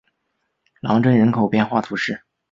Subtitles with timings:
[0.79, 2.23] 朗镇人口变化图示